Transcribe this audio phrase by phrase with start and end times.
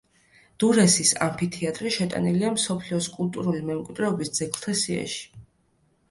[0.61, 5.21] დურესის ამფითეატრი შეტანილია მსოფლიოს კულტურული მემკვიდრეობის ძეგლთა სიაში.